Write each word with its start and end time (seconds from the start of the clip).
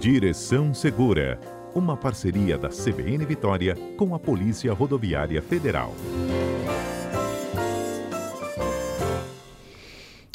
Direção 0.00 0.72
Segura, 0.72 1.38
uma 1.74 1.94
parceria 1.94 2.56
da 2.56 2.70
CBN 2.70 3.22
Vitória 3.26 3.76
com 3.98 4.14
a 4.14 4.18
Polícia 4.18 4.72
Rodoviária 4.72 5.42
Federal. 5.42 5.94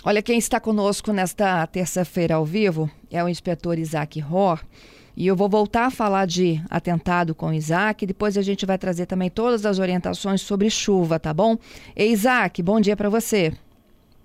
Olha, 0.03 0.21
quem 0.21 0.37
está 0.37 0.59
conosco 0.59 1.11
nesta 1.11 1.65
terça-feira 1.65 2.35
ao 2.35 2.45
vivo 2.45 2.87
é 3.09 3.23
o 3.23 3.27
inspetor 3.27 3.79
Isaac 3.79 4.19
Ror. 4.19 4.63
E 5.17 5.25
eu 5.25 5.35
vou 5.35 5.49
voltar 5.49 5.87
a 5.87 5.91
falar 5.91 6.27
de 6.27 6.61
atentado 6.69 7.33
com 7.33 7.51
Isaac, 7.51 8.05
depois 8.05 8.37
a 8.37 8.43
gente 8.43 8.67
vai 8.67 8.77
trazer 8.77 9.07
também 9.07 9.31
todas 9.31 9.65
as 9.65 9.79
orientações 9.79 10.41
sobre 10.41 10.69
chuva, 10.69 11.19
tá 11.19 11.33
bom? 11.33 11.57
E 11.95 12.05
Isaac, 12.05 12.61
bom 12.61 12.79
dia 12.79 12.95
para 12.95 13.09
você. 13.09 13.51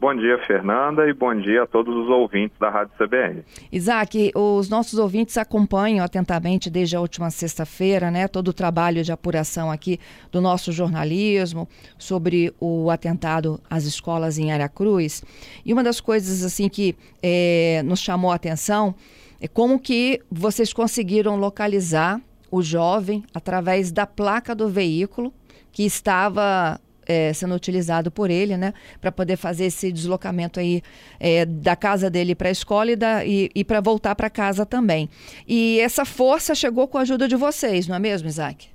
Bom 0.00 0.14
dia, 0.14 0.38
Fernanda, 0.46 1.06
e 1.06 1.12
bom 1.12 1.38
dia 1.38 1.64
a 1.64 1.66
todos 1.66 1.94
os 1.94 2.08
ouvintes 2.08 2.58
da 2.58 2.70
Rádio 2.70 2.94
CBN. 2.96 3.44
Isaac, 3.70 4.32
os 4.34 4.66
nossos 4.70 4.98
ouvintes 4.98 5.36
acompanham 5.36 6.02
atentamente 6.02 6.70
desde 6.70 6.96
a 6.96 7.00
última 7.02 7.30
sexta-feira, 7.30 8.10
né, 8.10 8.26
todo 8.26 8.48
o 8.48 8.52
trabalho 8.54 9.04
de 9.04 9.12
apuração 9.12 9.70
aqui 9.70 10.00
do 10.32 10.40
nosso 10.40 10.72
jornalismo 10.72 11.68
sobre 11.98 12.50
o 12.58 12.90
atentado 12.90 13.60
às 13.68 13.84
escolas 13.84 14.38
em 14.38 14.50
Aracruz. 14.50 15.22
E 15.66 15.70
uma 15.70 15.84
das 15.84 16.00
coisas 16.00 16.42
assim 16.42 16.70
que 16.70 16.96
é, 17.22 17.82
nos 17.84 18.00
chamou 18.00 18.32
a 18.32 18.36
atenção 18.36 18.94
é 19.38 19.46
como 19.46 19.78
que 19.78 20.22
vocês 20.30 20.72
conseguiram 20.72 21.36
localizar 21.36 22.18
o 22.50 22.62
jovem 22.62 23.22
através 23.34 23.92
da 23.92 24.06
placa 24.06 24.54
do 24.54 24.66
veículo 24.66 25.30
que 25.70 25.84
estava 25.84 26.80
é, 27.10 27.32
sendo 27.32 27.56
utilizado 27.56 28.08
por 28.08 28.30
ele, 28.30 28.56
né, 28.56 28.72
para 29.00 29.10
poder 29.10 29.36
fazer 29.36 29.64
esse 29.64 29.90
deslocamento 29.90 30.60
aí 30.60 30.80
é, 31.18 31.44
da 31.44 31.74
casa 31.74 32.08
dele 32.08 32.36
para 32.36 32.48
a 32.48 32.52
escola 32.52 32.92
e, 32.92 32.96
e, 33.26 33.50
e 33.52 33.64
para 33.64 33.80
voltar 33.80 34.14
para 34.14 34.30
casa 34.30 34.64
também. 34.64 35.08
E 35.48 35.80
essa 35.80 36.04
força 36.04 36.54
chegou 36.54 36.86
com 36.86 36.98
a 36.98 37.00
ajuda 37.00 37.26
de 37.26 37.34
vocês, 37.34 37.88
não 37.88 37.96
é 37.96 37.98
mesmo, 37.98 38.28
Isaac? 38.28 38.68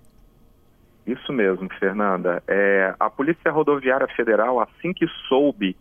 Isso 1.08 1.32
mesmo, 1.32 1.70
Fernanda. 1.80 2.44
É, 2.46 2.94
a 3.00 3.10
Polícia 3.10 3.50
Rodoviária 3.52 4.08
Federal, 4.18 4.60
assim 4.60 4.92
que 4.92 5.08
soube 5.30 5.78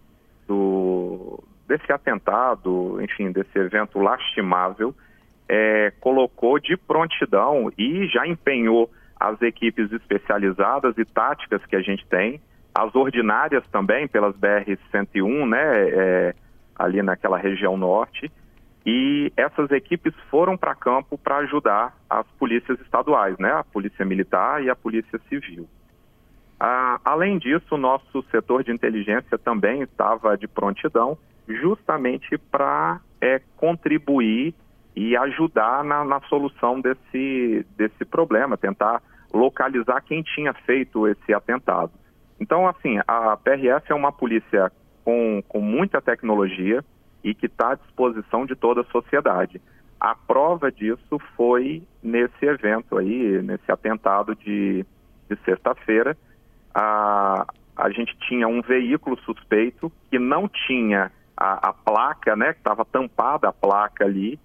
do, 0.46 1.42
desse 1.66 1.90
atentado, 1.90 3.00
enfim, 3.02 3.32
desse 3.32 3.58
evento 3.58 3.98
lastimável, 3.98 4.94
é, 5.48 5.92
colocou 5.98 6.60
de 6.60 6.76
prontidão 6.76 7.72
e 7.76 8.06
já 8.06 8.26
empenhou 8.26 8.88
as 9.24 9.40
equipes 9.40 9.90
especializadas 9.90 10.98
e 10.98 11.04
táticas 11.04 11.64
que 11.64 11.74
a 11.74 11.80
gente 11.80 12.06
tem, 12.06 12.40
as 12.74 12.94
ordinárias 12.94 13.66
também, 13.68 14.06
pelas 14.06 14.36
BR-101, 14.36 15.48
né, 15.48 15.88
é, 15.88 16.34
ali 16.76 17.02
naquela 17.02 17.38
região 17.38 17.76
norte, 17.76 18.30
e 18.84 19.32
essas 19.34 19.70
equipes 19.70 20.12
foram 20.30 20.58
para 20.58 20.74
campo 20.74 21.16
para 21.16 21.38
ajudar 21.38 21.96
as 22.10 22.26
polícias 22.38 22.78
estaduais, 22.80 23.38
né, 23.38 23.50
a 23.52 23.64
Polícia 23.64 24.04
Militar 24.04 24.62
e 24.62 24.68
a 24.68 24.76
Polícia 24.76 25.18
Civil. 25.28 25.66
Ah, 26.60 27.00
além 27.02 27.38
disso, 27.38 27.74
o 27.74 27.78
nosso 27.78 28.22
setor 28.30 28.62
de 28.62 28.72
inteligência 28.72 29.38
também 29.38 29.80
estava 29.82 30.36
de 30.36 30.46
prontidão, 30.46 31.16
justamente 31.48 32.36
para 32.36 33.00
é, 33.22 33.40
contribuir 33.56 34.54
e 34.94 35.16
ajudar 35.16 35.82
na, 35.82 36.04
na, 36.04 36.20
solução 36.22 36.80
desse, 36.80 37.66
desse 37.76 38.04
problema, 38.04 38.56
tentar 38.56 39.02
localizar 39.34 40.00
quem 40.02 40.22
tinha 40.22 40.54
feito 40.54 41.08
esse 41.08 41.34
atentado. 41.34 41.90
Então, 42.40 42.68
assim, 42.68 42.98
a 43.06 43.36
PRF 43.36 43.90
é 43.90 43.94
uma 43.94 44.12
polícia 44.12 44.70
com, 45.04 45.42
com 45.48 45.60
muita 45.60 46.00
tecnologia 46.00 46.84
e 47.22 47.34
que 47.34 47.46
está 47.46 47.72
à 47.72 47.74
disposição 47.74 48.46
de 48.46 48.54
toda 48.54 48.82
a 48.82 48.84
sociedade. 48.84 49.60
A 49.98 50.14
prova 50.14 50.70
disso 50.70 51.18
foi 51.36 51.82
nesse 52.02 52.44
evento 52.44 52.98
aí, 52.98 53.42
nesse 53.42 53.70
atentado 53.70 54.34
de, 54.34 54.84
de 55.28 55.36
sexta-feira. 55.44 56.16
A, 56.74 57.46
a 57.76 57.90
gente 57.90 58.16
tinha 58.28 58.46
um 58.46 58.60
veículo 58.60 59.18
suspeito 59.20 59.90
que 60.10 60.18
não 60.18 60.48
tinha 60.48 61.10
a, 61.36 61.70
a 61.70 61.72
placa, 61.72 62.36
né, 62.36 62.52
que 62.52 62.60
estava 62.60 62.84
tampada 62.84 63.48
a 63.48 63.52
placa 63.52 64.04
ali, 64.04 64.38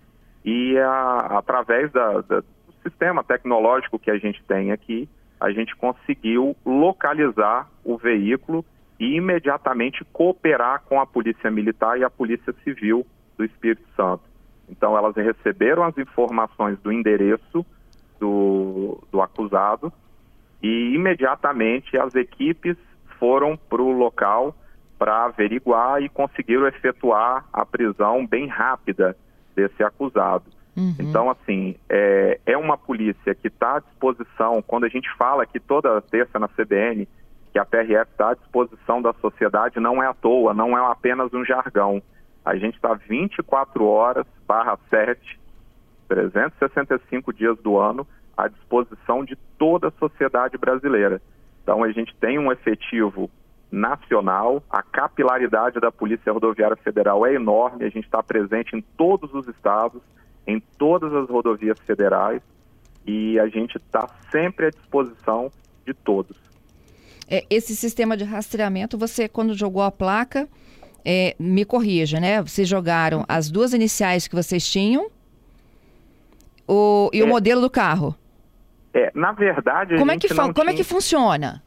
e 0.46 0.78
a, 0.78 1.38
através 1.38 1.92
da, 1.92 2.22
da 2.22 2.44
sistema 2.82 3.24
tecnológico 3.24 4.00
que 4.00 4.12
a 4.12 4.18
gente 4.18 4.44
tem 4.44 4.72
aqui, 4.72 5.08
a 5.40 5.52
gente 5.52 5.76
conseguiu 5.76 6.56
localizar 6.66 7.70
o 7.84 7.98
veículo 7.98 8.64
e 9.00 9.16
imediatamente 9.16 10.04
cooperar 10.12 10.84
com 10.84 11.00
a 11.00 11.06
Polícia 11.06 11.50
Militar 11.50 11.98
e 11.98 12.04
a 12.04 12.10
Polícia 12.10 12.54
Civil 12.64 13.06
do 13.38 13.46
Espírito 13.46 13.88
Santo. 13.96 14.24
Então, 14.70 14.98
elas 14.98 15.16
receberam 15.16 15.84
as 15.84 15.98
informações 15.98 16.78
do 16.80 16.92
endereço 16.92 17.66
do, 18.20 19.02
do 19.12 19.22
acusado 19.22 19.92
e 20.62 20.94
imediatamente 20.94 21.98
as 21.98 22.14
equipes 22.16 22.78
foram 23.18 23.58
para 23.58 23.82
o 23.82 23.92
local 23.92 24.56
para 24.98 25.24
averiguar 25.24 26.04
e 26.04 26.10
conseguiram 26.10 26.68
efetuar 26.68 27.46
a 27.54 27.66
prisão 27.66 28.28
bem 28.28 28.48
rápida 28.48 29.16
desse 29.56 29.82
acusado. 29.82 30.44
Uhum. 30.80 30.96
Então, 30.98 31.30
assim, 31.30 31.76
é, 31.90 32.40
é 32.46 32.58
uma 32.58 32.78
polícia 32.78 33.36
que 33.36 33.48
está 33.48 33.76
à 33.76 33.80
disposição, 33.80 34.62
quando 34.62 34.86
a 34.86 34.90
gente 34.90 35.10
fala 35.18 35.44
aqui 35.44 35.60
toda 35.60 36.02
terça 36.02 36.40
na 36.40 36.48
CBN, 36.48 37.06
que 37.52 37.60
a 37.60 37.66
PRF 37.66 38.10
está 38.12 38.30
à 38.30 38.34
disposição 38.34 39.02
da 39.02 39.12
sociedade, 39.14 39.80
não 39.80 40.02
é 40.02 40.08
à 40.08 40.14
toa, 40.14 40.54
não 40.54 40.78
é 40.78 40.92
apenas 40.92 41.34
um 41.34 41.44
jargão. 41.44 42.02
A 42.46 42.56
gente 42.56 42.76
está 42.76 42.94
24 42.94 43.86
horas, 43.86 44.26
barra 44.48 44.78
7, 44.90 45.40
365 46.08 47.34
dias 47.34 47.58
do 47.58 47.78
ano, 47.78 48.08
à 48.38 48.48
disposição 48.48 49.26
de 49.26 49.36
toda 49.58 49.90
a 49.90 49.92
sociedade 50.00 50.58
brasileira. 50.58 51.22
Então, 51.62 51.84
a 51.84 51.92
gente 51.92 52.16
tem 52.16 52.40
um 52.40 52.52
efetivo 52.52 53.30
nacional, 53.70 54.64
a 54.70 54.82
capilaridade 54.82 55.80
da 55.80 55.92
Polícia 55.92 56.32
Rodoviária 56.32 56.78
Federal 56.78 57.26
é 57.26 57.34
enorme, 57.34 57.86
a 57.86 57.90
gente 57.90 58.06
está 58.06 58.24
presente 58.24 58.76
em 58.76 58.82
todos 58.82 59.34
os 59.34 59.48
estados, 59.48 60.02
em 60.50 60.60
todas 60.78 61.14
as 61.14 61.30
rodovias 61.30 61.80
federais 61.82 62.42
e 63.06 63.40
a 63.40 63.48
gente 63.48 63.78
está 63.78 64.10
sempre 64.32 64.66
à 64.66 64.70
disposição 64.72 65.52
de 65.86 65.94
todos. 65.94 66.36
É, 67.30 67.46
esse 67.50 67.76
sistema 67.76 68.18
de 68.18 68.24
rastreamento, 68.24 68.98
você 68.98 69.30
quando 69.30 69.54
jogou 69.54 69.84
a 69.84 69.92
placa, 69.92 70.50
é, 71.06 71.36
me 71.40 71.64
corrija, 71.64 72.20
né? 72.20 72.42
Vocês 72.42 72.68
jogaram 72.68 73.24
as 73.28 73.52
duas 73.52 73.74
iniciais 73.74 74.28
que 74.28 74.36
vocês 74.36 74.68
tinham 74.68 75.12
o, 76.68 77.12
e 77.14 77.22
é, 77.22 77.24
o 77.24 77.28
modelo 77.28 77.62
do 77.62 77.70
carro. 77.70 78.16
É, 78.92 79.12
na 79.14 79.32
verdade, 79.32 79.98
como 79.98 80.12
é 80.12 80.18
que 80.18 80.28
como 80.34 80.54
tinha... 80.54 80.72
é 80.72 80.74
que 80.74 80.84
funciona? 80.84 81.62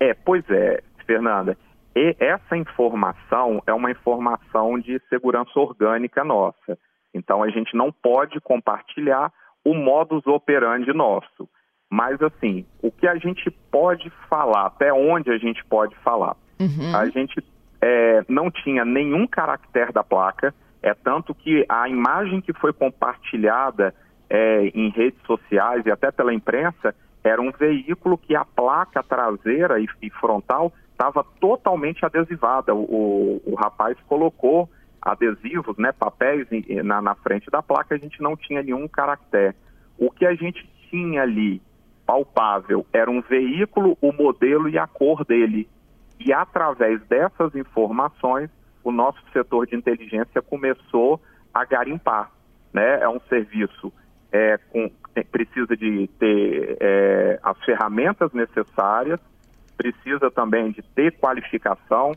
É, 0.00 0.12
pois 0.12 0.42
é, 0.50 0.82
Fernanda. 1.06 1.56
E 1.94 2.16
essa 2.18 2.56
informação 2.56 3.62
é 3.66 3.72
uma 3.72 3.90
informação 3.92 4.78
de 4.78 5.00
segurança 5.08 5.58
orgânica 5.58 6.24
nossa. 6.24 6.76
Então 7.18 7.42
a 7.42 7.50
gente 7.50 7.76
não 7.76 7.92
pode 7.92 8.40
compartilhar 8.40 9.32
o 9.64 9.74
modus 9.74 10.26
operandi 10.26 10.92
nosso. 10.92 11.48
Mas 11.90 12.20
assim, 12.22 12.64
o 12.82 12.90
que 12.90 13.06
a 13.06 13.16
gente 13.16 13.50
pode 13.70 14.10
falar, 14.28 14.66
até 14.66 14.92
onde 14.92 15.30
a 15.30 15.38
gente 15.38 15.64
pode 15.64 15.94
falar? 15.96 16.36
Uhum. 16.60 16.94
A 16.94 17.06
gente 17.06 17.42
é, 17.80 18.24
não 18.28 18.50
tinha 18.50 18.84
nenhum 18.84 19.26
caractere 19.26 19.92
da 19.92 20.04
placa, 20.04 20.54
é 20.82 20.94
tanto 20.94 21.34
que 21.34 21.64
a 21.68 21.88
imagem 21.88 22.40
que 22.40 22.52
foi 22.52 22.72
compartilhada 22.72 23.94
é, 24.30 24.66
em 24.74 24.90
redes 24.90 25.20
sociais 25.26 25.84
e 25.86 25.90
até 25.90 26.10
pela 26.10 26.34
imprensa 26.34 26.94
era 27.24 27.40
um 27.40 27.50
veículo 27.50 28.16
que 28.16 28.36
a 28.36 28.44
placa 28.44 29.02
traseira 29.02 29.80
e, 29.80 29.86
e 30.02 30.10
frontal 30.10 30.72
estava 30.92 31.24
totalmente 31.40 32.04
adesivada. 32.04 32.74
O, 32.74 33.40
o, 33.46 33.52
o 33.52 33.54
rapaz 33.54 33.96
colocou 34.06 34.68
adesivos, 35.12 35.76
né, 35.76 35.92
papéis 35.92 36.46
na, 36.84 37.00
na 37.00 37.14
frente 37.14 37.50
da 37.50 37.62
placa, 37.62 37.94
a 37.94 37.98
gente 37.98 38.20
não 38.22 38.36
tinha 38.36 38.62
nenhum 38.62 38.86
caractere. 38.86 39.54
O 39.98 40.10
que 40.10 40.26
a 40.26 40.34
gente 40.34 40.68
tinha 40.90 41.22
ali 41.22 41.60
palpável 42.06 42.86
era 42.92 43.10
um 43.10 43.20
veículo, 43.20 43.96
o 44.00 44.12
modelo 44.12 44.68
e 44.68 44.78
a 44.78 44.86
cor 44.86 45.24
dele. 45.24 45.68
E 46.18 46.32
através 46.32 47.02
dessas 47.06 47.54
informações, 47.54 48.50
o 48.82 48.90
nosso 48.90 49.20
setor 49.32 49.66
de 49.66 49.76
inteligência 49.76 50.40
começou 50.40 51.20
a 51.52 51.64
garimpar. 51.64 52.30
Né? 52.72 53.00
É 53.00 53.08
um 53.08 53.20
serviço 53.28 53.92
é, 54.32 54.58
com, 54.70 54.90
precisa 55.30 55.76
de 55.76 56.08
ter 56.18 56.76
é, 56.80 57.38
as 57.42 57.58
ferramentas 57.64 58.32
necessárias, 58.32 59.20
precisa 59.76 60.30
também 60.30 60.70
de 60.70 60.82
ter 60.82 61.12
qualificação, 61.18 62.12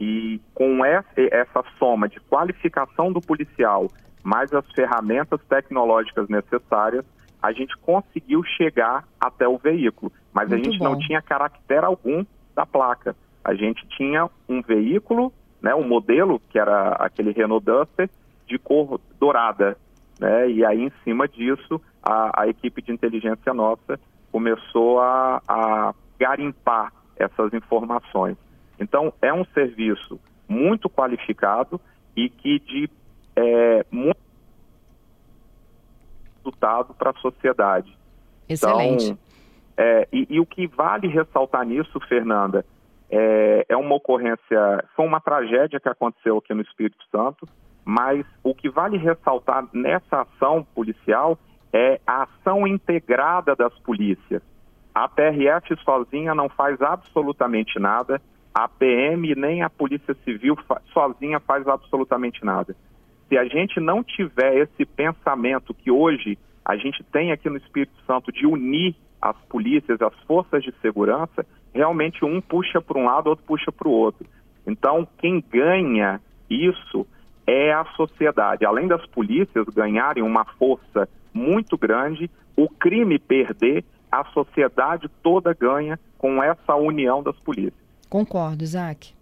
e 0.00 0.40
com 0.54 0.84
essa 0.84 1.64
soma 1.78 2.08
de 2.08 2.20
qualificação 2.20 3.12
do 3.12 3.20
policial, 3.20 3.88
mais 4.22 4.52
as 4.52 4.64
ferramentas 4.72 5.40
tecnológicas 5.48 6.28
necessárias, 6.28 7.04
a 7.42 7.52
gente 7.52 7.76
conseguiu 7.78 8.42
chegar 8.44 9.04
até 9.20 9.46
o 9.48 9.58
veículo. 9.58 10.12
Mas 10.32 10.48
Muito 10.48 10.60
a 10.60 10.64
gente 10.64 10.78
bom. 10.78 10.84
não 10.84 10.98
tinha 10.98 11.22
caractere 11.22 11.84
algum 11.84 12.24
da 12.54 12.66
placa. 12.66 13.16
A 13.44 13.54
gente 13.54 13.86
tinha 13.88 14.28
um 14.48 14.60
veículo, 14.60 15.32
né, 15.62 15.74
um 15.74 15.86
modelo, 15.86 16.40
que 16.50 16.58
era 16.58 16.90
aquele 16.92 17.32
Renault 17.32 17.64
Duster, 17.64 18.10
de 18.46 18.58
cor 18.58 19.00
dourada. 19.18 19.76
Né? 20.20 20.50
E 20.50 20.64
aí, 20.64 20.82
em 20.82 20.92
cima 21.04 21.28
disso, 21.28 21.80
a, 22.02 22.42
a 22.42 22.48
equipe 22.48 22.82
de 22.82 22.92
inteligência 22.92 23.54
nossa 23.54 23.98
começou 24.32 25.00
a, 25.00 25.40
a 25.48 25.94
garimpar 26.18 26.92
essas 27.16 27.52
informações. 27.54 28.36
Então, 28.78 29.12
é 29.20 29.32
um 29.32 29.44
serviço 29.46 30.20
muito 30.48 30.88
qualificado 30.88 31.80
e 32.16 32.28
que 32.28 32.58
de 32.60 32.90
é, 33.36 33.84
muito 33.90 34.18
resultado 36.36 36.94
para 36.94 37.10
a 37.10 37.14
sociedade. 37.14 37.96
Excelente. 38.48 39.04
Então, 39.04 39.18
é, 39.76 40.08
e, 40.12 40.26
e, 40.30 40.40
o 40.40 40.46
que 40.46 40.66
vale 40.66 41.06
ressaltar 41.06 41.64
nisso, 41.64 42.00
Fernanda, 42.08 42.64
é, 43.10 43.64
é 43.68 43.76
uma 43.76 43.94
ocorrência, 43.94 44.84
foi 44.96 45.06
uma 45.06 45.20
tragédia 45.20 45.78
que 45.78 45.88
aconteceu 45.88 46.38
aqui 46.38 46.52
no 46.52 46.62
Espírito 46.62 47.04
Santo, 47.10 47.46
mas 47.84 48.26
o 48.42 48.54
que 48.54 48.68
vale 48.68 48.98
ressaltar 48.98 49.66
nessa 49.72 50.22
ação 50.22 50.66
policial 50.74 51.38
é 51.72 52.00
a 52.06 52.24
ação 52.24 52.66
integrada 52.66 53.54
das 53.54 53.72
polícias. 53.78 54.42
A 54.94 55.08
PRF 55.08 55.76
sozinha 55.84 56.34
não 56.34 56.48
faz 56.48 56.82
absolutamente 56.82 57.78
nada, 57.78 58.20
a 58.64 58.68
PM 58.68 59.36
nem 59.36 59.62
a 59.62 59.70
Polícia 59.70 60.16
Civil 60.24 60.58
sozinha 60.92 61.38
faz 61.38 61.68
absolutamente 61.68 62.44
nada. 62.44 62.74
Se 63.28 63.38
a 63.38 63.44
gente 63.44 63.78
não 63.78 64.02
tiver 64.02 64.56
esse 64.56 64.84
pensamento 64.84 65.72
que 65.72 65.92
hoje 65.92 66.36
a 66.64 66.76
gente 66.76 67.04
tem 67.04 67.30
aqui 67.30 67.48
no 67.48 67.56
Espírito 67.56 67.94
Santo 68.04 68.32
de 68.32 68.46
unir 68.46 68.96
as 69.22 69.36
polícias, 69.48 70.02
as 70.02 70.14
forças 70.26 70.64
de 70.64 70.74
segurança, 70.82 71.46
realmente 71.72 72.24
um 72.24 72.40
puxa 72.40 72.80
para 72.80 72.98
um 72.98 73.04
lado, 73.04 73.28
outro 73.28 73.44
puxa 73.44 73.70
para 73.70 73.86
o 73.86 73.92
outro. 73.92 74.26
Então, 74.66 75.06
quem 75.18 75.40
ganha 75.40 76.20
isso 76.50 77.06
é 77.46 77.72
a 77.72 77.84
sociedade. 77.96 78.66
Além 78.66 78.88
das 78.88 79.06
polícias 79.06 79.66
ganharem 79.66 80.24
uma 80.24 80.44
força 80.44 81.08
muito 81.32 81.78
grande, 81.78 82.28
o 82.56 82.68
crime 82.68 83.20
perder, 83.20 83.84
a 84.10 84.24
sociedade 84.24 85.08
toda 85.22 85.54
ganha 85.54 85.98
com 86.18 86.42
essa 86.42 86.74
união 86.74 87.22
das 87.22 87.38
polícias. 87.38 87.87
Concordo, 88.08 88.64
Isaac. 88.64 89.12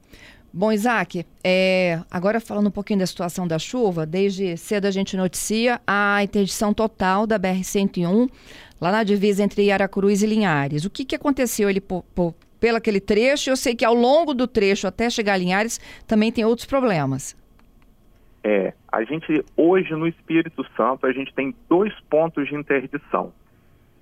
Bom, 0.53 0.73
Isaac, 0.73 1.27
é, 1.45 2.01
agora 2.11 2.41
falando 2.41 2.69
um 2.69 2.71
pouquinho 2.71 3.01
da 3.01 3.07
situação 3.07 3.47
da 3.47 3.59
chuva, 3.59 4.07
desde 4.07 4.57
cedo 4.57 4.87
a 4.87 4.91
gente 4.91 5.15
noticia 5.15 5.81
a 5.87 6.23
interdição 6.23 6.73
total 6.73 7.27
da 7.27 7.39
BR-101 7.39 8.31
lá 8.81 8.91
na 8.91 9.05
divisa 9.05 9.43
entre 9.43 9.71
Aracruz 9.71 10.23
e 10.23 10.27
Linhares. 10.27 10.87
O 10.87 10.91
que, 10.91 11.05
que 11.05 11.15
aconteceu 11.15 11.69
ali 11.69 11.79
por, 11.79 12.03
por, 12.15 12.35
pelo 12.59 12.79
aquele 12.79 13.01
trecho? 13.01 13.51
Eu 13.51 13.57
sei 13.57 13.75
que 13.75 13.85
ao 13.85 13.93
longo 13.93 14.33
do 14.33 14.47
trecho 14.47 14.87
até 14.87 15.11
chegar 15.11 15.35
a 15.35 15.37
Linhares 15.37 15.79
também 16.07 16.33
tem 16.33 16.45
outros 16.45 16.67
problemas. 16.67 17.37
É, 18.43 18.73
a 18.91 19.05
gente 19.05 19.45
hoje 19.57 19.93
no 19.95 20.07
Espírito 20.07 20.65
Santo 20.75 21.05
a 21.05 21.13
gente 21.13 21.35
tem 21.35 21.55
dois 21.69 21.93
pontos 22.09 22.49
de 22.49 22.55
interdição. 22.55 23.31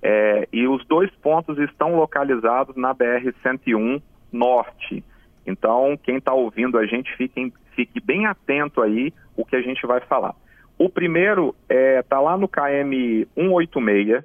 É, 0.01 0.47
e 0.53 0.67
os 0.67 0.85
dois 0.85 1.09
pontos 1.15 1.57
estão 1.57 1.95
localizados 1.95 2.77
na 2.77 2.95
BR-101 2.95 4.01
Norte. 4.35 5.03
Então, 5.45 5.97
quem 6.03 6.17
está 6.17 6.33
ouvindo 6.33 6.77
a 6.77 6.85
gente, 6.85 7.15
fique, 7.15 7.53
fique 7.75 7.99
bem 7.99 8.25
atento 8.25 8.81
aí 8.81 9.13
o 9.35 9.45
que 9.45 9.55
a 9.55 9.61
gente 9.61 9.85
vai 9.85 10.01
falar. 10.01 10.35
O 10.77 10.89
primeiro 10.89 11.55
está 11.69 11.75
é, 11.75 12.01
tá 12.01 12.19
lá 12.19 12.37
no 12.37 12.47
KM 12.47 13.25
186, 13.35 14.23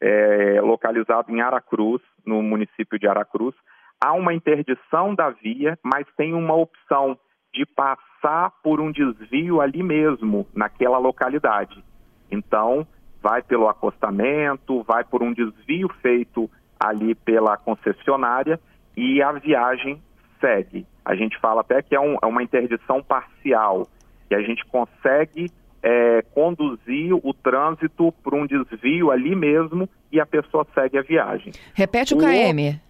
é, 0.00 0.60
localizado 0.60 1.32
em 1.32 1.40
Aracruz, 1.40 2.00
no 2.24 2.42
município 2.42 2.98
de 2.98 3.08
Aracruz. 3.08 3.54
Há 4.00 4.12
uma 4.12 4.32
interdição 4.32 5.14
da 5.14 5.30
via, 5.30 5.76
mas 5.82 6.06
tem 6.16 6.34
uma 6.34 6.54
opção 6.54 7.18
de 7.52 7.66
passar 7.66 8.52
por 8.62 8.80
um 8.80 8.92
desvio 8.92 9.60
ali 9.60 9.82
mesmo, 9.82 10.46
naquela 10.54 10.98
localidade. 10.98 11.82
Então, 12.30 12.86
vai 13.20 13.42
pelo 13.42 13.68
acostamento, 13.68 14.84
vai 14.84 15.02
por 15.02 15.22
um 15.22 15.32
desvio 15.32 15.88
feito 16.00 16.48
ali 16.78 17.14
pela 17.16 17.56
concessionária 17.56 18.60
e 18.98 19.22
a 19.22 19.30
viagem 19.30 20.02
segue. 20.40 20.84
A 21.04 21.14
gente 21.14 21.38
fala 21.38 21.60
até 21.60 21.80
que 21.80 21.94
é, 21.94 22.00
um, 22.00 22.16
é 22.20 22.26
uma 22.26 22.42
interdição 22.42 23.00
parcial, 23.00 23.86
que 24.28 24.34
a 24.34 24.42
gente 24.42 24.64
consegue 24.66 25.50
é, 25.80 26.22
conduzir 26.34 27.14
o 27.14 27.32
trânsito 27.32 28.12
por 28.24 28.34
um 28.34 28.44
desvio 28.44 29.12
ali 29.12 29.36
mesmo 29.36 29.88
e 30.10 30.18
a 30.20 30.26
pessoa 30.26 30.66
segue 30.74 30.98
a 30.98 31.02
viagem. 31.02 31.52
Repete 31.74 32.12
o, 32.12 32.18
o 32.18 32.20
KM. 32.20 32.80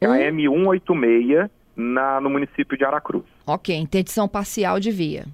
KM 0.00 0.48
186 0.48 1.48
na, 1.76 2.20
no 2.20 2.28
município 2.28 2.76
de 2.76 2.84
Aracruz. 2.84 3.24
Ok, 3.46 3.74
interdição 3.76 4.26
parcial 4.26 4.80
de 4.80 4.90
via. 4.90 5.26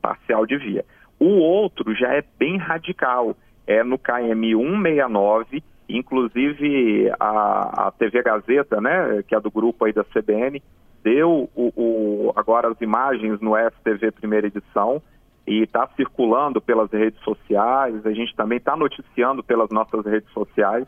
Parcial 0.00 0.46
de 0.46 0.56
via. 0.56 0.84
O 1.18 1.38
outro 1.40 1.92
já 1.96 2.14
é 2.14 2.22
bem 2.38 2.56
radical 2.58 3.36
é 3.66 3.82
no 3.82 3.98
KM 3.98 4.54
169, 4.54 5.62
inclusive 5.88 7.10
a, 7.18 7.86
a 7.86 7.90
TV 7.92 8.22
Gazeta, 8.22 8.80
né, 8.80 9.22
que 9.26 9.34
é 9.34 9.40
do 9.40 9.50
grupo 9.50 9.84
aí 9.84 9.92
da 9.92 10.04
CBN, 10.04 10.62
deu 11.02 11.48
o, 11.54 11.72
o, 11.76 12.32
agora 12.36 12.68
as 12.68 12.80
imagens 12.80 13.40
no 13.40 13.54
STV 13.56 14.10
primeira 14.12 14.46
edição 14.48 15.00
e 15.46 15.62
está 15.62 15.88
circulando 15.96 16.60
pelas 16.60 16.90
redes 16.90 17.18
sociais, 17.22 18.04
a 18.04 18.12
gente 18.12 18.36
também 18.36 18.58
está 18.58 18.76
noticiando 18.76 19.42
pelas 19.42 19.70
nossas 19.70 20.04
redes 20.04 20.30
sociais. 20.32 20.86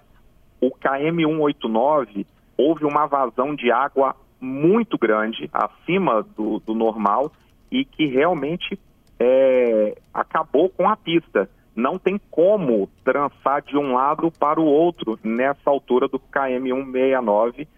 O 0.61 0.71
KM 0.71 1.17
189 1.17 2.27
houve 2.59 2.85
uma 2.85 3.07
vazão 3.07 3.55
de 3.55 3.71
água 3.73 4.15
muito 4.39 4.99
grande, 4.99 5.49
acima 5.51 6.23
do, 6.37 6.59
do 6.61 6.75
normal, 6.75 7.33
e 7.71 7.87
que 7.87 8.07
realmente 8.07 8.79
é, 9.19 9.97
acabou 10.13 10.69
com 10.69 10.89
a 10.89 10.97
pista 10.97 11.49
não 11.75 11.99
tem 11.99 12.21
como 12.31 12.89
trançar 13.05 13.63
de 13.63 13.77
um 13.77 13.95
lado 13.95 14.31
para 14.31 14.61
o 14.61 14.65
outro 14.65 15.19
nessa 15.23 15.71
altura 15.71 16.09
do 16.09 16.19
KM 16.19 16.69
169, 16.69 17.69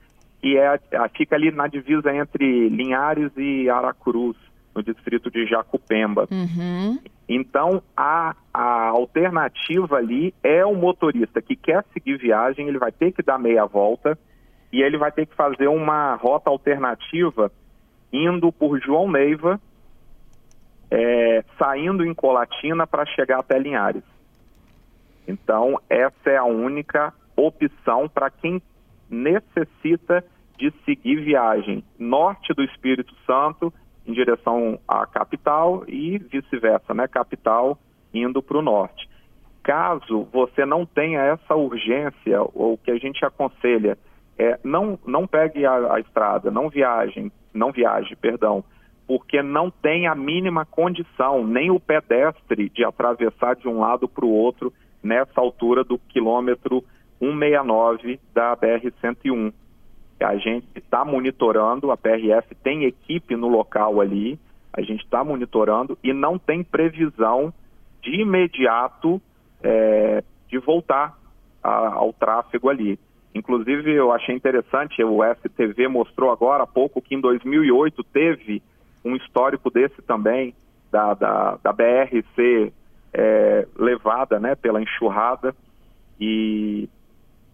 que 0.40 0.58
é, 0.58 0.78
fica 1.16 1.36
ali 1.36 1.50
na 1.50 1.66
divisa 1.66 2.14
entre 2.14 2.68
Linhares 2.68 3.30
e 3.36 3.68
Aracruz, 3.68 4.36
no 4.74 4.82
distrito 4.82 5.30
de 5.30 5.46
Jacupemba. 5.46 6.26
Uhum. 6.30 6.98
Então, 7.28 7.82
a, 7.96 8.34
a 8.52 8.88
alternativa 8.88 9.96
ali 9.96 10.34
é 10.42 10.64
o 10.64 10.74
motorista 10.74 11.40
que 11.40 11.54
quer 11.54 11.84
seguir 11.92 12.18
viagem, 12.18 12.68
ele 12.68 12.78
vai 12.78 12.90
ter 12.90 13.12
que 13.12 13.22
dar 13.22 13.38
meia 13.38 13.64
volta 13.64 14.18
e 14.72 14.82
ele 14.82 14.96
vai 14.96 15.12
ter 15.12 15.26
que 15.26 15.34
fazer 15.34 15.68
uma 15.68 16.14
rota 16.16 16.50
alternativa 16.50 17.52
indo 18.12 18.50
por 18.50 18.80
João 18.80 19.10
Neiva, 19.10 19.60
é, 20.92 21.42
saindo 21.58 22.04
em 22.04 22.12
Colatina 22.12 22.86
para 22.86 23.06
chegar 23.06 23.38
até 23.38 23.58
Linhares. 23.58 24.04
Então, 25.26 25.80
essa 25.88 26.28
é 26.28 26.36
a 26.36 26.44
única 26.44 27.14
opção 27.34 28.10
para 28.10 28.28
quem 28.28 28.60
necessita 29.08 30.22
de 30.58 30.70
seguir 30.84 31.24
viagem 31.24 31.82
norte 31.98 32.52
do 32.52 32.62
Espírito 32.62 33.14
Santo 33.26 33.72
em 34.06 34.12
direção 34.12 34.78
à 34.86 35.06
capital 35.06 35.82
e 35.88 36.18
vice-versa, 36.18 36.92
né? 36.92 37.08
Capital 37.08 37.78
indo 38.12 38.42
para 38.42 38.58
o 38.58 38.62
norte. 38.62 39.08
Caso 39.62 40.28
você 40.30 40.66
não 40.66 40.84
tenha 40.84 41.20
essa 41.20 41.54
urgência, 41.54 42.42
ou 42.52 42.76
que 42.76 42.90
a 42.90 42.98
gente 42.98 43.24
aconselha, 43.24 43.96
é, 44.38 44.58
não, 44.62 44.98
não 45.06 45.26
pegue 45.26 45.64
a, 45.64 45.94
a 45.94 46.00
estrada, 46.00 46.50
não 46.50 46.68
viajem, 46.68 47.32
não 47.54 47.72
viaje, 47.72 48.14
perdão, 48.16 48.62
porque 49.06 49.42
não 49.42 49.70
tem 49.70 50.06
a 50.06 50.14
mínima 50.14 50.64
condição, 50.64 51.46
nem 51.46 51.70
o 51.70 51.80
pedestre, 51.80 52.68
de 52.68 52.84
atravessar 52.84 53.56
de 53.56 53.68
um 53.68 53.80
lado 53.80 54.08
para 54.08 54.24
o 54.24 54.30
outro 54.30 54.72
nessa 55.02 55.40
altura 55.40 55.82
do 55.82 55.98
quilômetro 55.98 56.84
169 57.18 58.20
da 58.32 58.56
BR-101. 58.56 59.52
A 60.20 60.36
gente 60.36 60.66
está 60.76 61.04
monitorando, 61.04 61.90
a 61.90 61.96
PRF 61.96 62.54
tem 62.62 62.84
equipe 62.84 63.34
no 63.34 63.48
local 63.48 64.00
ali, 64.00 64.38
a 64.72 64.80
gente 64.80 65.04
está 65.04 65.24
monitorando 65.24 65.98
e 66.02 66.12
não 66.12 66.38
tem 66.38 66.62
previsão 66.62 67.52
de 68.00 68.20
imediato 68.20 69.20
é, 69.62 70.22
de 70.48 70.58
voltar 70.58 71.18
a, 71.62 71.94
ao 71.94 72.12
tráfego 72.12 72.68
ali. 72.68 72.98
Inclusive, 73.34 73.90
eu 73.92 74.12
achei 74.12 74.34
interessante, 74.34 75.02
o 75.02 75.20
STV 75.24 75.88
mostrou 75.88 76.30
agora 76.30 76.64
há 76.64 76.66
pouco 76.66 77.00
que 77.00 77.14
em 77.14 77.20
2008 77.20 78.04
teve 78.04 78.62
um 79.04 79.16
histórico 79.16 79.70
desse 79.70 80.00
também, 80.02 80.54
da, 80.90 81.14
da, 81.14 81.58
da 81.62 81.72
BR 81.72 82.22
ser 82.34 82.72
é, 83.12 83.66
levada 83.76 84.38
né, 84.38 84.54
pela 84.54 84.80
enxurrada 84.80 85.54
e, 86.20 86.88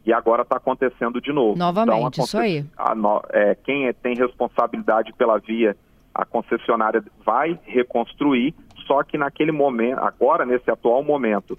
e 0.04 0.12
agora 0.12 0.42
está 0.42 0.56
acontecendo 0.56 1.20
de 1.20 1.32
novo. 1.32 1.58
Novamente, 1.58 2.14
então, 2.14 2.24
isso 2.24 2.38
aí. 2.38 2.64
A, 2.76 2.94
é, 3.30 3.54
quem 3.54 3.86
é, 3.86 3.92
tem 3.92 4.14
responsabilidade 4.14 5.12
pela 5.14 5.38
via, 5.38 5.76
a 6.14 6.24
concessionária 6.24 7.02
vai 7.24 7.58
reconstruir, 7.64 8.54
só 8.86 9.02
que 9.02 9.16
naquele 9.16 9.52
momento, 9.52 9.98
agora 10.00 10.44
nesse 10.44 10.70
atual 10.70 11.02
momento, 11.02 11.58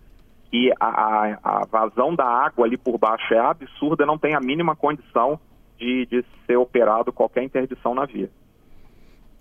que 0.51 0.71
a, 0.79 0.85
a, 0.87 1.39
a, 1.43 1.65
vazão 1.65 2.15
da 2.15 2.25
água 2.25 2.65
ali 2.65 2.75
por 2.75 2.97
baixo 2.97 3.33
é 3.33 3.39
absurda, 3.39 4.05
não 4.05 4.17
tem 4.17 4.33
a 4.33 4.39
mínima 4.39 4.75
condição 4.75 5.39
de, 5.77 6.05
de 6.07 6.25
ser 6.45 6.57
operado 6.57 7.13
qualquer 7.13 7.43
interdição 7.43 7.93
na 7.93 8.05
via. 8.05 8.29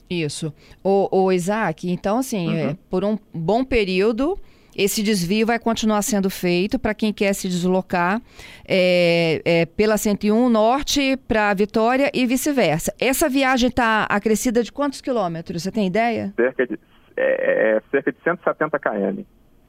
Isso. 0.09 0.53
O, 0.83 1.25
o 1.25 1.33
Isaac, 1.33 1.91
então 1.91 2.19
assim, 2.19 2.49
uhum. 2.49 2.71
é, 2.71 2.77
por 2.89 3.05
um 3.05 3.19
bom 3.33 3.65
período, 3.65 4.39
esse 4.79 5.03
desvio 5.03 5.45
vai 5.45 5.59
continuar 5.59 6.03
sendo 6.03 6.31
feito 6.31 6.79
para 6.79 6.95
quem 6.95 7.13
quer 7.13 7.33
se 7.33 7.49
deslocar 7.49 8.23
é, 8.67 9.43
é, 9.45 9.67
pela 9.67 9.97
101 9.97 10.49
Norte 10.49 11.17
para 11.27 11.53
Vitória 11.53 12.11
e 12.15 12.25
vice-versa. 12.27 12.95
Essa 13.01 13.29
viagem 13.29 13.69
está 13.69 14.05
acrescida 14.05 14.63
de 14.63 14.71
quantos 14.71 15.01
quilômetros? 15.01 15.65
Você 15.65 15.73
tem 15.73 15.89
ideia? 15.89 16.33
Cerca 16.37 16.65
de, 16.65 16.79
é, 17.17 17.77
é 17.77 17.83
cerca 17.91 18.13
de 18.13 18.19
170 18.23 18.79
km. 18.79 19.23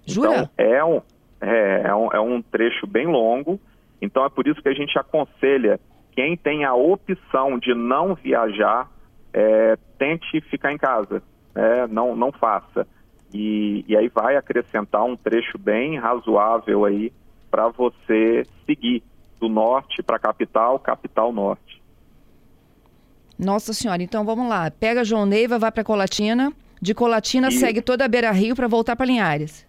Jura? 0.05 0.29
Então, 0.29 0.49
é 0.57 0.85
um, 0.85 1.01
é, 1.41 1.81
é, 1.85 1.95
um, 1.95 2.09
é 2.13 2.19
um 2.19 2.41
trecho 2.41 2.85
bem 2.85 3.07
longo, 3.07 3.59
então 3.99 4.23
é 4.23 4.29
por 4.29 4.47
isso 4.47 4.61
que 4.61 4.69
a 4.69 4.73
gente 4.73 4.97
aconselha 4.97 5.79
quem 6.11 6.35
tem 6.35 6.65
a 6.65 6.75
opção 6.75 7.57
de 7.57 7.73
não 7.73 8.13
viajar, 8.13 8.89
é, 9.33 9.77
tente 9.97 10.41
ficar 10.41 10.71
em 10.71 10.77
casa, 10.77 11.21
é, 11.55 11.87
não, 11.87 12.15
não 12.15 12.31
faça. 12.31 12.87
E, 13.33 13.85
e 13.87 13.95
aí 13.95 14.09
vai 14.09 14.35
acrescentar 14.35 15.03
um 15.03 15.15
trecho 15.15 15.57
bem 15.57 15.97
razoável 15.97 16.85
aí 16.85 17.13
para 17.49 17.67
você 17.67 18.43
seguir 18.65 19.03
do 19.39 19.47
norte 19.47 20.03
para 20.03 20.17
a 20.17 20.19
capital, 20.19 20.79
capital 20.79 21.31
norte. 21.31 21.81
Nossa 23.37 23.71
senhora, 23.71 24.03
então 24.03 24.25
vamos 24.25 24.49
lá. 24.49 24.69
Pega 24.69 25.03
João 25.03 25.25
Neiva, 25.25 25.57
vai 25.57 25.71
para 25.71 25.83
Colatina, 25.83 26.51
de 26.81 26.93
Colatina 26.93 27.47
e... 27.47 27.53
segue 27.53 27.81
toda 27.81 28.03
a 28.03 28.07
Beira 28.07 28.31
Rio 28.31 28.55
para 28.55 28.67
voltar 28.67 28.95
para 28.95 29.05
Linhares. 29.05 29.67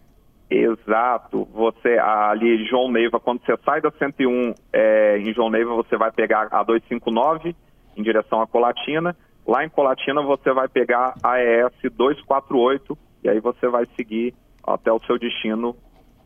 Exato. 0.50 1.48
Você 1.54 1.96
ali 1.98 2.64
João 2.66 2.90
Neiva, 2.90 3.20
quando 3.20 3.40
você 3.44 3.56
sai 3.64 3.80
da 3.80 3.92
101 3.92 4.54
é, 4.72 5.18
em 5.18 5.32
João 5.32 5.48
Neiva, 5.48 5.72
você 5.74 5.96
vai 5.96 6.10
pegar 6.10 6.48
a 6.50 6.64
259 6.64 7.54
em 7.96 8.02
direção 8.02 8.42
a 8.42 8.46
Colatina. 8.46 9.16
Lá 9.46 9.64
em 9.64 9.68
Colatina 9.68 10.22
você 10.22 10.52
vai 10.52 10.68
pegar 10.68 11.14
a 11.22 11.40
ES 11.40 11.92
248 11.92 12.96
e 13.24 13.28
aí 13.28 13.40
você 13.40 13.68
vai 13.68 13.86
seguir 13.96 14.34
até 14.62 14.92
o 14.92 15.00
seu 15.00 15.18
destino 15.18 15.76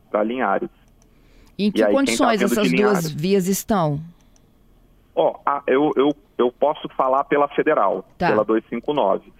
para 0.09 0.23
Linhares. 0.23 0.69
E 1.57 1.67
em 1.67 1.71
que 1.71 1.83
aí, 1.83 1.93
condições 1.93 2.39
tá 2.39 2.45
essas 2.45 2.71
duas 2.71 3.11
vias 3.11 3.47
estão? 3.47 3.99
Ó, 5.15 5.33
oh, 5.45 5.61
eu, 5.65 5.91
eu, 5.95 6.15
eu 6.37 6.51
posso 6.51 6.87
falar 6.89 7.23
pela 7.23 7.47
federal, 7.47 8.05
tá. 8.17 8.27
pela 8.27 8.43
259. 8.43 9.31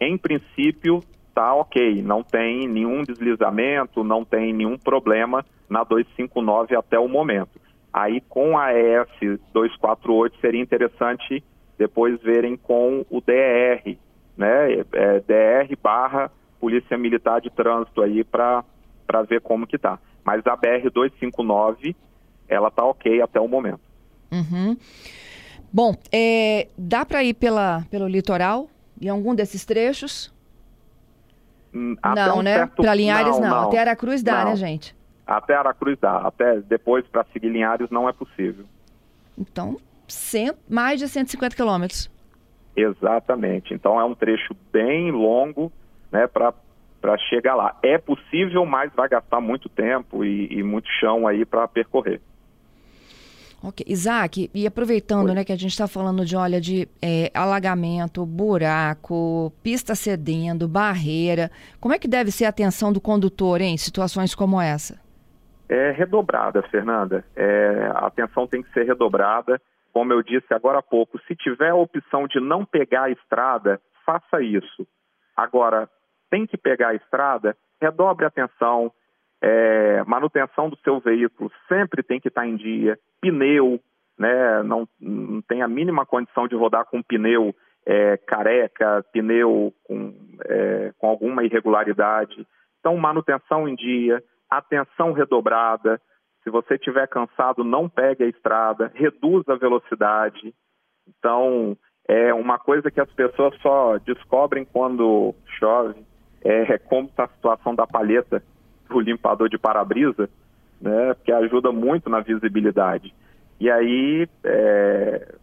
Em 0.00 0.18
princípio, 0.18 1.02
tá 1.34 1.54
ok, 1.54 2.02
não 2.02 2.22
tem 2.22 2.68
nenhum 2.68 3.02
deslizamento, 3.02 4.04
não 4.04 4.24
tem 4.24 4.52
nenhum 4.52 4.76
problema 4.76 5.44
na 5.68 5.84
259 5.84 6.76
até 6.76 6.98
o 6.98 7.08
momento. 7.08 7.60
Aí 7.92 8.20
com 8.22 8.58
a 8.58 8.72
ES 8.72 9.40
248 9.52 10.38
seria 10.40 10.60
interessante 10.60 11.42
depois 11.82 12.22
verem 12.22 12.56
com 12.56 13.04
o 13.10 13.20
DR, 13.20 13.96
né? 14.36 14.84
É, 14.92 15.20
DR 15.20 15.76
barra 15.82 16.30
Polícia 16.60 16.96
Militar 16.96 17.40
de 17.40 17.50
Trânsito 17.50 18.00
aí 18.02 18.22
para 18.22 18.62
ver 19.28 19.40
como 19.40 19.66
que 19.66 19.76
tá. 19.76 19.98
Mas 20.24 20.46
a 20.46 20.54
BR 20.54 20.88
259 20.94 21.96
ela 22.48 22.70
tá 22.70 22.84
ok 22.84 23.20
até 23.20 23.40
o 23.40 23.48
momento. 23.48 23.80
Uhum. 24.30 24.76
Bom, 25.72 25.96
é, 26.12 26.68
dá 26.78 27.04
para 27.04 27.24
ir 27.24 27.34
pela, 27.34 27.84
pelo 27.90 28.06
litoral 28.06 28.68
em 29.00 29.08
algum 29.08 29.34
desses 29.34 29.64
trechos? 29.64 30.32
Hum, 31.74 31.96
não, 32.14 32.38
um 32.38 32.42
né? 32.42 32.58
Certo... 32.58 32.82
Para 32.82 32.94
Linhares 32.94 33.40
não, 33.40 33.40
não. 33.40 33.50
não. 33.50 33.68
Até 33.68 33.78
Aracruz 33.80 34.22
dá, 34.22 34.44
não. 34.44 34.50
né, 34.50 34.56
gente? 34.56 34.94
Até 35.26 35.56
Aracruz 35.56 35.98
dá. 35.98 36.18
Até 36.18 36.60
depois 36.60 37.04
para 37.08 37.24
seguir 37.32 37.48
Linhares 37.48 37.90
não 37.90 38.08
é 38.08 38.12
possível. 38.12 38.66
Então, 39.36 39.78
cento, 40.08 40.58
mais 40.68 40.98
de 40.98 41.08
150 41.08 41.54
quilômetros. 41.54 42.10
Exatamente. 42.76 43.74
Então 43.74 44.00
é 44.00 44.04
um 44.04 44.14
trecho 44.14 44.56
bem 44.72 45.10
longo, 45.10 45.72
né, 46.10 46.26
para 46.26 46.52
para 47.02 47.18
chegar 47.18 47.56
lá. 47.56 47.76
É 47.82 47.98
possível, 47.98 48.64
mas 48.64 48.92
vai 48.94 49.08
gastar 49.08 49.40
muito 49.40 49.68
tempo 49.68 50.24
e, 50.24 50.46
e 50.52 50.62
muito 50.62 50.88
chão 51.00 51.26
aí 51.26 51.44
para 51.44 51.66
percorrer. 51.66 52.20
Ok. 53.64 53.84
Isaac, 53.88 54.50
e 54.52 54.66
aproveitando 54.66 55.32
né, 55.32 55.44
que 55.44 55.52
a 55.52 55.56
gente 55.56 55.70
está 55.70 55.86
falando 55.86 56.24
de, 56.24 56.36
olha, 56.36 56.60
de 56.60 56.88
é, 57.00 57.30
alagamento, 57.32 58.26
buraco, 58.26 59.52
pista 59.62 59.94
cedendo, 59.94 60.66
barreira, 60.66 61.50
como 61.80 61.94
é 61.94 61.98
que 61.98 62.08
deve 62.08 62.30
ser 62.30 62.44
a 62.44 62.48
atenção 62.48 62.92
do 62.92 63.00
condutor 63.00 63.60
em 63.60 63.76
situações 63.76 64.34
como 64.34 64.60
essa? 64.60 65.00
É 65.68 65.92
redobrada, 65.92 66.62
Fernanda. 66.70 67.24
É, 67.36 67.90
a 67.94 68.06
atenção 68.06 68.46
tem 68.46 68.62
que 68.62 68.72
ser 68.72 68.84
redobrada. 68.84 69.60
Como 69.92 70.12
eu 70.12 70.22
disse 70.22 70.52
agora 70.52 70.78
há 70.78 70.82
pouco, 70.82 71.18
se 71.26 71.36
tiver 71.36 71.70
a 71.70 71.74
opção 71.74 72.26
de 72.26 72.40
não 72.40 72.64
pegar 72.64 73.04
a 73.04 73.10
estrada, 73.10 73.80
faça 74.04 74.42
isso. 74.42 74.86
Agora, 75.36 75.88
tem 76.30 76.46
que 76.46 76.56
pegar 76.56 76.88
a 76.88 76.94
estrada, 76.94 77.56
redobre 77.80 78.24
a 78.24 78.28
atenção, 78.28 78.90
é, 79.40 80.02
manutenção 80.04 80.70
do 80.70 80.78
seu 80.78 81.00
veículo 81.00 81.50
sempre 81.68 82.02
tem 82.02 82.20
que 82.20 82.28
estar 82.28 82.46
em 82.46 82.56
dia, 82.56 82.98
pneu, 83.20 83.80
né, 84.18 84.62
não, 84.62 84.88
não 85.00 85.42
tem 85.42 85.62
a 85.62 85.68
mínima 85.68 86.06
condição 86.06 86.46
de 86.46 86.54
rodar 86.54 86.84
com 86.86 87.02
pneu 87.02 87.54
é, 87.84 88.16
careca, 88.16 89.04
pneu 89.12 89.74
com, 89.84 90.14
é, 90.44 90.92
com 90.98 91.08
alguma 91.08 91.44
irregularidade. 91.44 92.46
Então, 92.78 92.96
manutenção 92.96 93.68
em 93.68 93.74
dia, 93.74 94.22
atenção 94.48 95.12
redobrada. 95.12 96.00
Se 96.42 96.50
você 96.50 96.74
estiver 96.74 97.06
cansado, 97.08 97.62
não 97.62 97.88
pegue 97.88 98.24
a 98.24 98.28
estrada, 98.28 98.90
reduza 98.94 99.52
a 99.52 99.56
velocidade. 99.56 100.54
Então, 101.08 101.76
é 102.08 102.34
uma 102.34 102.58
coisa 102.58 102.90
que 102.90 103.00
as 103.00 103.10
pessoas 103.12 103.54
só 103.60 103.98
descobrem 103.98 104.64
quando 104.64 105.34
chove, 105.58 106.02
é 106.44 106.76
como 106.78 107.08
está 107.08 107.24
a 107.24 107.28
situação 107.28 107.74
da 107.74 107.86
palheta 107.86 108.42
o 108.90 109.00
limpador 109.00 109.48
de 109.48 109.58
para-brisa, 109.58 110.28
né, 110.80 111.14
que 111.24 111.32
ajuda 111.32 111.72
muito 111.72 112.10
na 112.10 112.20
visibilidade. 112.20 113.14
E 113.60 113.70
aí 113.70 114.28
é, 114.44 115.34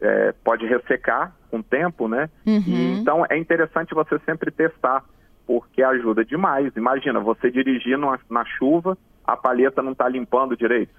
é, 0.00 0.34
pode 0.44 0.66
ressecar 0.66 1.34
com 1.50 1.58
o 1.58 1.62
tempo, 1.62 2.08
né? 2.08 2.30
Uhum. 2.46 2.62
E, 2.66 2.98
então 2.98 3.24
é 3.28 3.36
interessante 3.36 3.94
você 3.94 4.18
sempre 4.20 4.50
testar, 4.50 5.04
porque 5.46 5.82
ajuda 5.82 6.24
demais. 6.24 6.74
Imagina, 6.76 7.20
você 7.20 7.50
dirigir 7.50 7.98
numa, 7.98 8.18
na 8.30 8.44
chuva, 8.44 8.96
a 9.26 9.36
palheta 9.36 9.82
não 9.82 9.92
está 9.92 10.08
limpando 10.08 10.56
direito. 10.56 10.94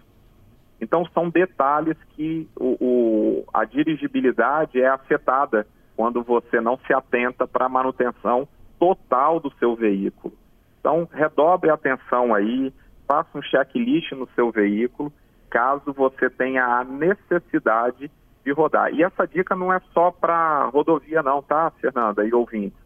Então 0.79 1.05
são 1.13 1.29
detalhes 1.29 1.97
que 2.15 2.47
o, 2.55 2.77
o, 2.79 3.45
a 3.53 3.65
dirigibilidade 3.65 4.79
é 4.79 4.87
afetada 4.87 5.65
quando 5.95 6.21
você 6.21 6.61
não 6.61 6.77
se 6.85 6.93
atenta 6.93 7.47
para 7.47 7.65
a 7.65 7.69
manutenção 7.69 8.47
total 8.79 9.39
do 9.39 9.51
seu 9.57 9.75
veículo. 9.75 10.33
Então, 10.79 11.07
redobre 11.11 11.69
a 11.69 11.73
atenção 11.73 12.33
aí, 12.33 12.71
faça 13.07 13.35
um 13.35 13.41
checklist 13.41 14.11
no 14.11 14.27
seu 14.35 14.51
veículo, 14.51 15.11
caso 15.49 15.91
você 15.91 16.29
tenha 16.29 16.63
a 16.63 16.83
necessidade 16.83 18.11
de 18.45 18.51
rodar. 18.51 18.93
E 18.93 19.03
essa 19.03 19.27
dica 19.27 19.55
não 19.55 19.73
é 19.73 19.81
só 19.93 20.11
para 20.11 20.65
rodovia 20.65 21.23
não, 21.23 21.41
tá, 21.41 21.71
Fernanda 21.81 22.25
e 22.25 22.33
ouvintes? 22.33 22.77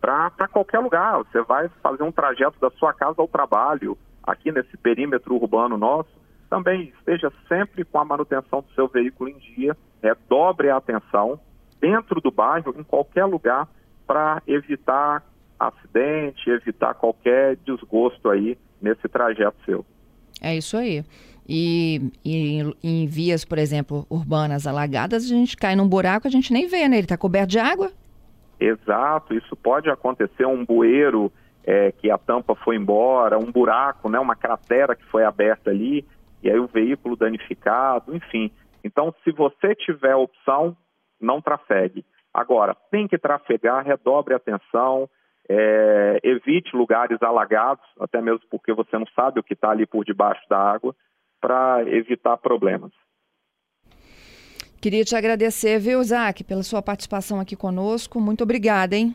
Para 0.00 0.48
qualquer 0.48 0.80
lugar, 0.80 1.18
você 1.18 1.40
vai 1.42 1.68
fazer 1.82 2.02
um 2.02 2.12
trajeto 2.12 2.60
da 2.60 2.70
sua 2.70 2.92
casa 2.92 3.14
ao 3.18 3.28
trabalho, 3.28 3.96
aqui 4.22 4.52
nesse 4.52 4.76
perímetro 4.76 5.34
urbano 5.34 5.76
nosso, 5.76 6.10
também 6.48 6.92
esteja 6.98 7.32
sempre 7.48 7.84
com 7.84 7.98
a 7.98 8.04
manutenção 8.04 8.60
do 8.60 8.74
seu 8.74 8.86
veículo 8.86 9.30
em 9.30 9.38
dia, 9.38 9.76
redobre 10.02 10.68
a 10.68 10.76
atenção 10.76 11.40
dentro 11.80 12.20
do 12.20 12.30
bairro, 12.30 12.74
em 12.78 12.82
qualquer 12.82 13.24
lugar, 13.24 13.68
para 14.06 14.42
evitar 14.46 15.24
acidente, 15.58 16.50
evitar 16.50 16.94
qualquer 16.94 17.56
desgosto 17.64 18.28
aí 18.28 18.58
nesse 18.80 19.08
trajeto 19.08 19.56
seu. 19.64 19.84
É 20.40 20.54
isso 20.54 20.76
aí. 20.76 21.04
E, 21.48 22.12
e, 22.24 22.60
em 22.82 23.06
vias, 23.06 23.44
por 23.44 23.58
exemplo, 23.58 24.06
urbanas 24.08 24.66
alagadas, 24.66 25.24
a 25.24 25.28
gente 25.28 25.56
cai 25.56 25.74
num 25.74 25.88
buraco, 25.88 26.26
a 26.26 26.30
gente 26.30 26.52
nem 26.52 26.66
vê, 26.66 26.88
né? 26.88 26.96
Ele 26.96 27.04
está 27.04 27.16
coberto 27.16 27.50
de 27.50 27.58
água. 27.58 27.90
Exato, 28.60 29.34
isso 29.34 29.56
pode 29.56 29.90
acontecer, 29.90 30.46
um 30.46 30.64
bueiro 30.64 31.32
é, 31.64 31.92
que 31.92 32.10
a 32.10 32.18
tampa 32.18 32.54
foi 32.54 32.76
embora, 32.76 33.38
um 33.38 33.50
buraco, 33.50 34.08
né, 34.08 34.18
uma 34.18 34.36
cratera 34.36 34.94
que 34.96 35.04
foi 35.06 35.24
aberta 35.24 35.70
ali, 35.70 36.06
e 36.42 36.50
aí 36.50 36.58
o 36.58 36.66
veículo 36.66 37.16
danificado, 37.16 38.14
enfim. 38.14 38.50
Então, 38.82 39.14
se 39.22 39.30
você 39.30 39.74
tiver 39.74 40.14
opção, 40.16 40.76
não 41.20 41.40
trafegue. 41.40 42.04
Agora, 42.34 42.74
tem 42.90 43.06
que 43.06 43.18
trafegar, 43.18 43.84
redobre 43.84 44.34
a 44.34 44.38
atenção, 44.38 45.08
é, 45.48 46.18
evite 46.22 46.74
lugares 46.74 47.22
alagados, 47.22 47.84
até 48.00 48.20
mesmo 48.20 48.42
porque 48.50 48.72
você 48.72 48.98
não 48.98 49.06
sabe 49.14 49.38
o 49.38 49.42
que 49.42 49.54
está 49.54 49.70
ali 49.70 49.86
por 49.86 50.04
debaixo 50.04 50.42
da 50.48 50.58
água, 50.58 50.94
para 51.40 51.82
evitar 51.88 52.36
problemas. 52.38 52.92
Queria 54.80 55.04
te 55.04 55.14
agradecer, 55.14 55.78
viu, 55.78 56.02
Zac, 56.02 56.42
pela 56.42 56.62
sua 56.64 56.82
participação 56.82 57.38
aqui 57.38 57.54
conosco. 57.54 58.20
Muito 58.20 58.42
obrigada, 58.42 58.96
hein? 58.96 59.14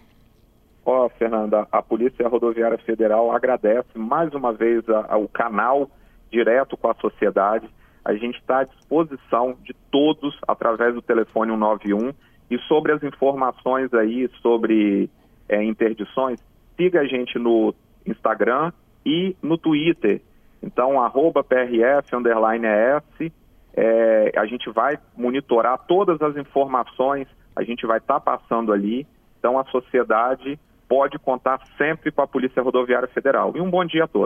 Ó, 0.89 1.05
oh, 1.05 1.09
Fernanda, 1.09 1.67
a 1.69 1.81
Polícia 1.81 2.25
Rodoviária 2.29 2.77
Federal 2.77 3.29
agradece 3.33 3.89
mais 3.97 4.33
uma 4.33 4.53
vez 4.53 4.85
o 5.21 5.27
canal 5.27 5.91
direto 6.31 6.77
com 6.77 6.89
a 6.89 6.95
sociedade. 6.95 7.69
A 8.05 8.13
gente 8.13 8.39
está 8.39 8.59
à 8.59 8.63
disposição 8.63 9.57
de 9.63 9.73
todos 9.91 10.39
através 10.47 10.93
do 10.95 11.01
telefone 11.01 11.51
191 11.51 12.13
e 12.49 12.57
sobre 12.69 12.93
as 12.93 13.03
informações 13.03 13.93
aí 13.93 14.29
sobre 14.41 15.09
é, 15.49 15.61
interdições, 15.61 16.41
siga 16.77 17.01
a 17.01 17.05
gente 17.05 17.37
no 17.37 17.75
Instagram 18.05 18.71
e 19.05 19.35
no 19.43 19.57
Twitter. 19.57 20.21
Então, 20.63 21.01
arroba 21.01 21.43
PRF, 21.43 22.15
underline 22.15 22.65
ES, 22.65 23.33
é, 23.75 24.31
a 24.37 24.45
gente 24.45 24.69
vai 24.69 24.97
monitorar 25.17 25.79
todas 25.85 26.21
as 26.21 26.37
informações, 26.37 27.27
a 27.53 27.63
gente 27.63 27.85
vai 27.85 27.97
estar 27.97 28.21
tá 28.21 28.37
passando 28.37 28.71
ali. 28.71 29.05
Então, 29.37 29.59
a 29.59 29.65
sociedade 29.65 30.57
pode 30.87 31.19
contar 31.19 31.59
sempre 31.77 32.11
com 32.11 32.21
a 32.21 32.27
Polícia 32.27 32.61
Rodoviária 32.61 33.07
Federal. 33.07 33.53
E 33.55 33.61
um 33.61 33.69
bom 33.69 33.85
dia 33.85 34.05
a 34.05 34.07
todos. 34.07 34.25